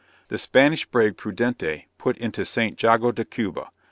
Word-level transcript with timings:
The 0.29 0.39
Spanish 0.39 0.83
brig 0.87 1.15
Prudentee, 1.15 1.85
put 1.99 2.17
into 2.17 2.43
St. 2.43 2.81
Jago 2.81 3.11
de 3.11 3.23
Cuba. 3.23 3.69